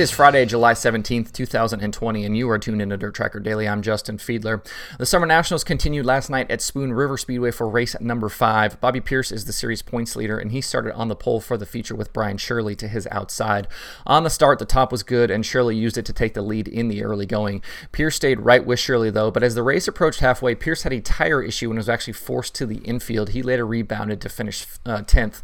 [0.00, 3.68] It is Friday, July 17th, 2020, and you are tuned into Dirt Tracker Daily.
[3.68, 4.66] I'm Justin Fiedler.
[4.98, 8.80] The Summer Nationals continued last night at Spoon River Speedway for race number five.
[8.80, 11.66] Bobby Pierce is the series points leader, and he started on the pole for the
[11.66, 13.68] feature with Brian Shirley to his outside.
[14.06, 16.66] On the start, the top was good, and Shirley used it to take the lead
[16.66, 17.62] in the early going.
[17.92, 21.02] Pierce stayed right with Shirley, though, but as the race approached halfway, Pierce had a
[21.02, 23.28] tire issue and was actually forced to the infield.
[23.28, 25.42] He later rebounded to finish uh, 10th.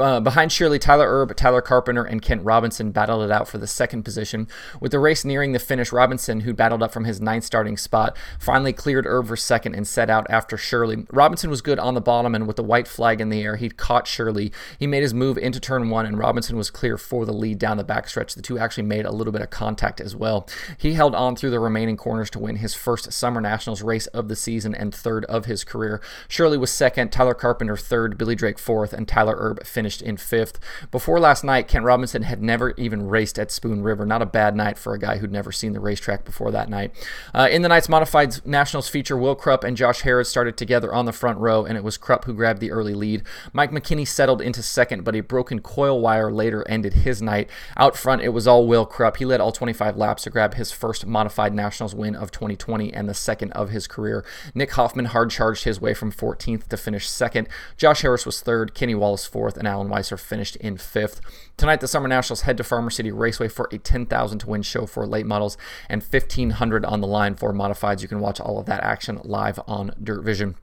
[0.00, 3.66] Uh, behind Shirley, Tyler Erb, Tyler Carpenter, and Kent Robinson battled it out for the
[3.66, 4.48] second second position.
[4.80, 8.16] With the race nearing the finish, Robinson, who battled up from his ninth starting spot,
[8.38, 11.06] finally cleared for second and set out after Shirley.
[11.10, 13.68] Robinson was good on the bottom, and with the white flag in the air, he
[13.68, 14.52] caught Shirley.
[14.78, 17.76] He made his move into turn one, and Robinson was clear for the lead down
[17.76, 18.34] the backstretch.
[18.34, 20.48] The two actually made a little bit of contact as well.
[20.76, 24.28] He held on through the remaining corners to win his first Summer Nationals race of
[24.28, 26.00] the season and third of his career.
[26.28, 30.58] Shirley was second, Tyler Carpenter third, Billy Drake fourth, and Tyler Erb finished in fifth.
[30.90, 34.06] Before last night, Kent Robinson had never even raced at Spoon River.
[34.06, 36.92] Not a bad night for a guy who'd never seen the racetrack before that night.
[37.34, 41.06] Uh, in the night's modified nationals feature, Will Krupp and Josh Harris started together on
[41.06, 43.22] the front row, and it was Krupp who grabbed the early lead.
[43.52, 47.48] Mike McKinney settled into second, but a broken coil wire later ended his night.
[47.76, 49.16] Out front, it was all Will Krupp.
[49.16, 53.08] He led all 25 laps to grab his first modified nationals win of 2020 and
[53.08, 54.24] the second of his career.
[54.54, 57.48] Nick Hoffman hard charged his way from 14th to finish second.
[57.76, 61.20] Josh Harris was third, Kenny Wallace fourth, and Alan Weiser finished in fifth.
[61.56, 64.86] Tonight, the Summer Nationals head to Farmer City Raceway for a 10,000 to win show
[64.86, 65.56] for late models
[65.88, 68.02] and 1,500 on the line for modifieds.
[68.02, 70.56] You can watch all of that action live on Dirt Vision.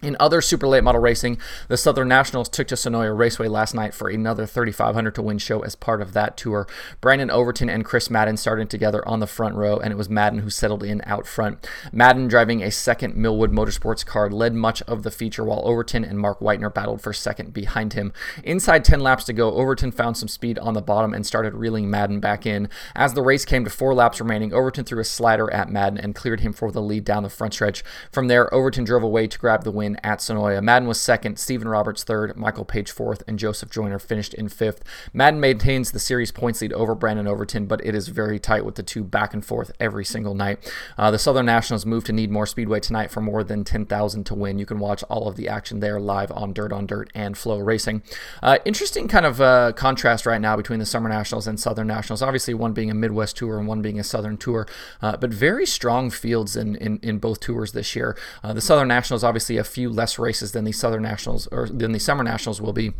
[0.00, 3.92] In other super late model racing, the Southern Nationals took to Senoia Raceway last night
[3.92, 6.68] for another 3,500 to win show as part of that tour.
[7.00, 10.38] Brandon Overton and Chris Madden started together on the front row, and it was Madden
[10.38, 11.68] who settled in out front.
[11.90, 16.20] Madden, driving a second Millwood Motorsports car, led much of the feature, while Overton and
[16.20, 18.12] Mark Whitener battled for second behind him.
[18.44, 21.90] Inside 10 laps to go, Overton found some speed on the bottom and started reeling
[21.90, 22.68] Madden back in.
[22.94, 26.14] As the race came to four laps remaining, Overton threw a slider at Madden and
[26.14, 27.82] cleared him for the lead down the front stretch.
[28.12, 30.62] From there, Overton drove away to grab the win at Senoia.
[30.62, 34.82] Madden was second, Stephen Roberts third, Michael Page fourth, and Joseph Joyner finished in fifth.
[35.12, 38.74] Madden maintains the series points lead over Brandon Overton, but it is very tight with
[38.74, 40.72] the two back and forth every single night.
[40.96, 44.58] Uh, the Southern Nationals move to Needmore Speedway tonight for more than 10,000 to win.
[44.58, 48.02] You can watch all of the action there live on Dirt on Dirt and FloRacing.
[48.42, 52.22] Uh, interesting kind of uh, contrast right now between the Summer Nationals and Southern Nationals.
[52.22, 54.66] Obviously, one being a Midwest tour and one being a Southern tour,
[55.02, 58.16] uh, but very strong fields in, in, in both tours this year.
[58.42, 61.92] Uh, the Southern Nationals, obviously, a few less races than the Southern Nationals or than
[61.92, 62.92] the Summer Nationals will be.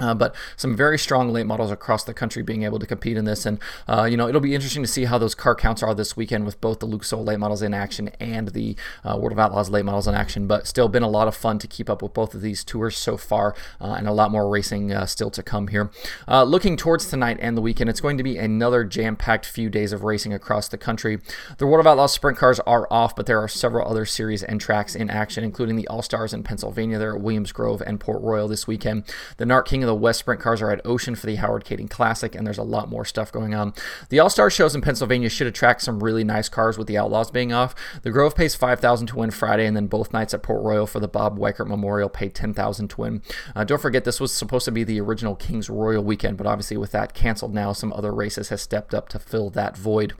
[0.00, 3.24] Uh, but some very strong late models across the country being able to compete in
[3.24, 3.44] this.
[3.46, 6.16] And, uh, you know, it'll be interesting to see how those car counts are this
[6.16, 9.38] weekend with both the Lucas Oil late models in action and the uh, World of
[9.38, 10.46] Outlaws late models in action.
[10.46, 12.96] But still been a lot of fun to keep up with both of these tours
[12.96, 15.90] so far uh, and a lot more racing uh, still to come here.
[16.26, 19.68] Uh, looking towards tonight and the weekend, it's going to be another jam packed few
[19.68, 21.18] days of racing across the country.
[21.58, 24.60] The World of Outlaws sprint cars are off, but there are several other series and
[24.60, 28.22] tracks in action, including the All Stars in Pennsylvania there at Williams Grove and Port
[28.22, 29.04] Royal this weekend.
[29.38, 31.88] The NARC King of the West sprint cars are at Ocean for the Howard Kading
[31.88, 33.72] Classic, and there's a lot more stuff going on.
[34.10, 37.30] The All Star shows in Pennsylvania should attract some really nice cars with the Outlaws
[37.30, 37.74] being off.
[38.02, 41.00] The Grove pays 5000 to win Friday, and then both nights at Port Royal for
[41.00, 43.22] the Bob Weikert Memorial pay 10000 to win.
[43.56, 46.76] Uh, don't forget, this was supposed to be the original Kings Royal weekend, but obviously
[46.76, 50.12] with that canceled now, some other races have stepped up to fill that void.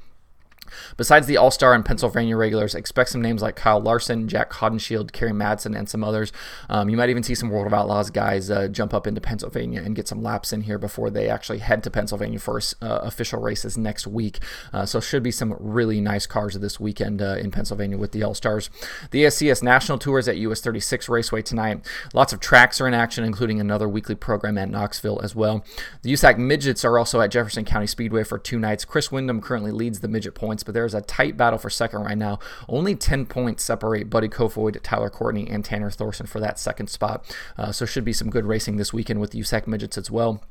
[0.96, 5.12] Besides the All Star and Pennsylvania regulars, expect some names like Kyle Larson, Jac Haudenschild,
[5.12, 6.32] Kerry Madsen, and some others.
[6.68, 9.82] Um, you might even see some World of Outlaws guys uh, jump up into Pennsylvania
[9.82, 13.40] and get some laps in here before they actually head to Pennsylvania for uh, official
[13.40, 14.38] races next week.
[14.72, 18.22] Uh, so, should be some really nice cars this weekend uh, in Pennsylvania with the
[18.22, 18.70] All Stars.
[19.10, 21.86] The ASCS National Tour is at US 36 Raceway tonight.
[22.14, 25.64] Lots of tracks are in action, including another weekly program at Knoxville as well.
[26.02, 28.84] The USAC Midgets are also at Jefferson County Speedway for two nights.
[28.84, 32.02] Chris Windom currently leads the midget points points, but there's a tight battle for second
[32.02, 32.38] right now.
[32.69, 37.25] Only 10 points separate Buddy Kofoid, Tyler Courtney, and Tanner Thorson for that second spot.
[37.56, 40.43] Uh, so should be some good racing this weekend with the USAC midgets as well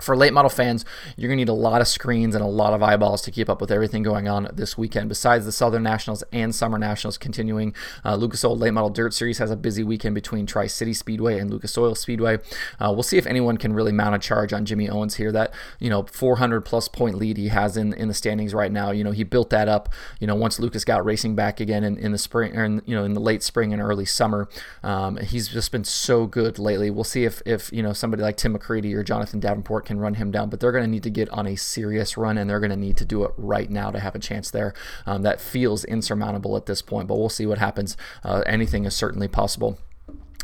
[0.00, 0.84] for late model fans,
[1.16, 3.48] you're going to need a lot of screens and a lot of eyeballs to keep
[3.48, 5.08] up with everything going on this weekend.
[5.08, 7.74] Besides the Southern Nationals and Summer Nationals continuing,
[8.04, 11.38] uh, Lucas Oil Late Model Dirt Series has a busy weekend between Tri City Speedway
[11.38, 12.38] and Lucas Oil Speedway.
[12.78, 15.32] Uh, we'll see if anyone can really mount a charge on Jimmy Owens here.
[15.32, 18.90] That you know 400 plus point lead he has in in the standings right now.
[18.90, 19.88] You know he built that up.
[20.18, 22.94] You know once Lucas got racing back again in, in the spring or in, you
[22.94, 24.48] know in the late spring and early summer,
[24.82, 26.90] um, he's just been so good lately.
[26.90, 30.14] We'll see if if you know somebody like Tim McCreadie or Jonathan Davenport can run
[30.14, 32.60] him down, but they're going to need to get on a serious run and they're
[32.60, 34.72] going to need to do it right now to have a chance there.
[35.04, 37.96] Um, that feels insurmountable at this point, but we'll see what happens.
[38.22, 39.78] Uh, anything is certainly possible.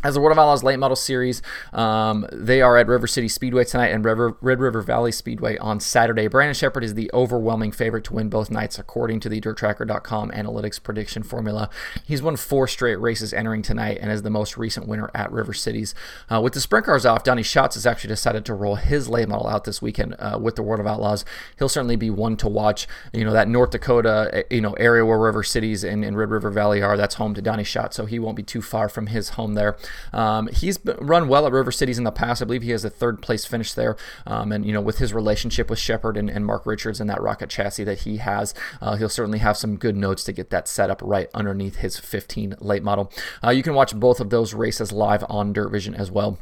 [0.04, 1.40] As the World of Outlaws late model series,
[1.72, 5.80] um, they are at River City Speedway tonight and River, Red River Valley Speedway on
[5.80, 6.28] Saturday.
[6.28, 10.80] Brandon Sheppard is the overwhelming favorite to win both nights, according to the DirtTracker.com analytics
[10.80, 11.70] prediction formula.
[12.04, 15.54] He's won four straight races entering tonight and is the most recent winner at River
[15.54, 15.94] Cities.
[16.30, 19.28] Uh, with the sprint cars off, Donny Schatz has actually decided to roll his late
[19.28, 21.24] model out this weekend uh, with the World of Outlaws.
[21.58, 22.86] He'll certainly be one to watch.
[23.14, 26.30] You know that North Dakota, eh, you know area where River Cities and, and Red
[26.30, 26.98] River Valley are.
[26.98, 29.76] That's home to Donny Schatz, so he won't be too far from his home there.
[30.12, 32.42] Um, he's run well at River Cities in the past.
[32.42, 33.96] I believe he has a third place finish there.
[34.26, 37.20] Um, and, you know, with his relationship with Sheppard and, and, Mark Richards and that
[37.20, 40.68] rocket chassis that he has, uh, he'll certainly have some good notes to get that
[40.68, 43.12] set up right underneath his 15 late model.
[43.42, 46.38] Uh, you can watch both of those races live on Dirt Vision as well.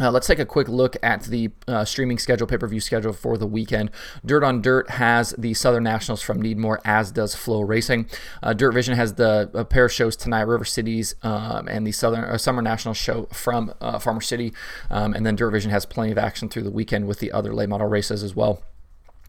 [0.00, 3.12] Uh, let's take a quick look at the uh, streaming schedule, pay per view schedule
[3.12, 3.90] for the weekend.
[4.24, 8.08] Dirt on Dirt has the Southern Nationals from Needmore, as does FloRacing.
[8.42, 11.92] Uh, Dirt Vision has the a pair of shows tonight, River Cities um, and the
[11.92, 14.52] Southern uh, Summer National show from uh, Farmer City.
[14.90, 17.52] Um, and then Dirt Vision has plenty of action through the weekend with the other
[17.52, 18.62] late model races as well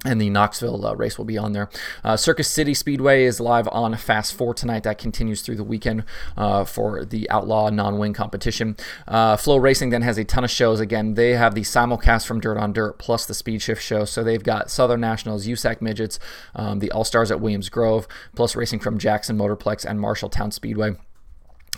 [0.05, 1.69] and the Knoxville uh, race will be on there.
[2.05, 4.83] Uh, Circus City Speedway is live on Fast 4 tonight.
[4.83, 6.05] That continues through the weekend
[6.37, 8.77] uh, for the Outlaw non wing competition.
[9.07, 10.79] Uh, FloRacing then has a ton of shows.
[10.79, 14.05] Again, they have the simulcast from Dirt on Dirt plus the Speed Shift show.
[14.05, 16.17] So they've got Southern Nationals, USAC Midgets,
[16.55, 20.95] um, the All Stars at Williams Grove, plus racing from Jackson Motorplex and Marshalltown Speedway.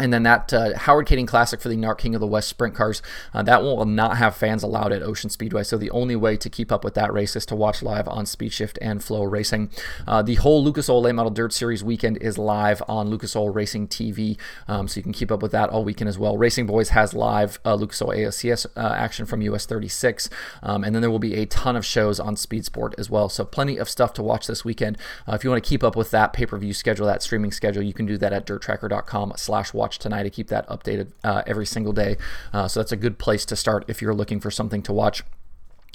[0.01, 2.73] And then that uh, Howard Kading Classic for the NARC King of the West sprint
[2.73, 3.01] cars,
[3.33, 5.63] uh, that will not have fans allowed at Ocean Speedway.
[5.63, 8.25] So the only way to keep up with that race is to watch live on
[8.25, 9.71] Speed Shift and FloRacing.
[10.07, 13.49] Uh, the whole Lucas Oil Late Model Dirt Series weekend is live on Lucas Oil
[13.49, 14.37] Racing TV,
[14.67, 16.37] um, so you can keep up with that all weekend as well.
[16.37, 20.29] Racing Boys has live uh, Lucas Oil ASCS uh, action from US 36,
[20.63, 23.29] um, and then there will be a ton of shows on Speed Sport as well.
[23.29, 24.97] So plenty of stuff to watch this weekend.
[25.27, 27.93] Uh, if you want to keep up with that pay-per-view schedule, that streaming schedule, you
[27.93, 32.15] can do that at dirttracker.com/watch watch tonight to keep that updated uh, every single day.
[32.53, 35.23] Uh, so that's a good place to start if you're looking for something to watch.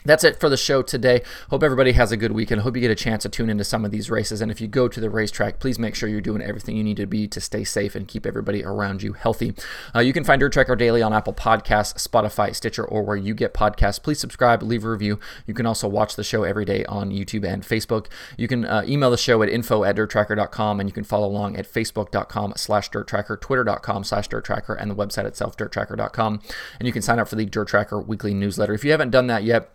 [0.06, 1.22] That's it for the show today.
[1.50, 2.60] Hope everybody has a good weekend.
[2.60, 4.40] Hope you get a chance to tune into some of these races.
[4.40, 6.96] And if you go to the racetrack, please make sure you're doing everything you need
[6.98, 9.54] to be to stay safe and keep everybody around you healthy.
[9.94, 13.34] Uh, you can find Dirt Tracker Daily on Apple Podcasts, Spotify, Stitcher, or where you
[13.34, 14.02] get podcasts.
[14.02, 15.18] Please subscribe, leave a review.
[15.46, 18.06] You can also watch the show every day on YouTube and Facebook.
[18.36, 21.56] You can uh, email the show at info at dirttracker.com and you can follow along
[21.56, 26.40] at facebook.com slash dirttracker, twitter.com slash dirttracker, and the website itself, dirttracker.com.
[26.78, 28.74] And you can sign up for the Dirt Tracker weekly newsletter.
[28.74, 29.70] If you haven't done that yet,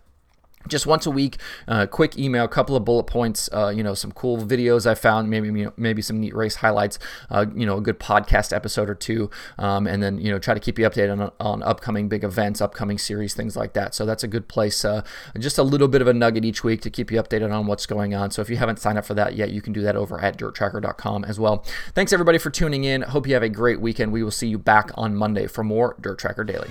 [0.68, 1.38] just once a week,
[1.68, 4.94] uh, quick email, a couple of bullet points, uh, you know, some cool videos I
[4.94, 6.98] found, maybe you know, maybe some neat race highlights,
[7.30, 10.54] uh, you know, a good podcast episode or two, um, and then you know try
[10.54, 13.94] to keep you updated on, on upcoming big events, upcoming series, things like that.
[13.94, 14.84] So that's a good place.
[14.84, 15.02] Uh,
[15.38, 17.86] just a little bit of a nugget each week to keep you updated on what's
[17.86, 18.30] going on.
[18.30, 20.38] So if you haven't signed up for that yet, you can do that over at
[20.38, 21.64] DirtTracker.com as well.
[21.94, 23.02] Thanks everybody for tuning in.
[23.02, 24.12] Hope you have a great weekend.
[24.12, 26.70] We will see you back on Monday for more Dirt Tracker Daily.